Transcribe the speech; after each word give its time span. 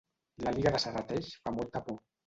L'àliga 0.45 0.73
de 0.77 0.81
Serrateix 0.87 1.31
fa 1.45 1.57
molta 1.61 1.87
por 1.89 2.05